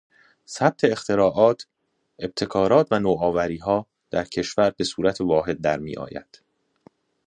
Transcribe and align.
ثبت 0.47 0.83
اختراعات، 0.83 1.63
ابتکارات 2.19 2.87
و 2.91 2.99
نوآوری 2.99 3.57
ها 3.57 3.85
در 4.11 4.23
کشور 4.25 4.69
به 4.77 4.83
صورت 4.83 5.21
واحد 5.21 5.61
در 5.61 5.79
می 5.79 5.95
آید. 5.97 6.41